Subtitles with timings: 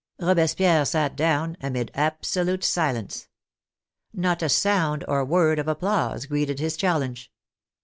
[0.19, 3.27] Robespierre sat down amid absolute silence.
[4.11, 7.31] Not a sound or word of applause greeted his challenge.